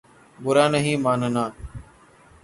برا 0.39 0.65
نہیں 0.73 0.95
ماننا 0.97 1.43